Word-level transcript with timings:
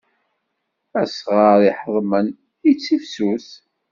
Asɣar 1.01 1.59
iḥeḍmen 1.69 2.27
ittifsus. 2.71 3.47